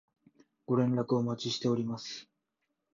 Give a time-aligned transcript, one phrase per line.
[0.65, 2.27] ご連絡お待ちしております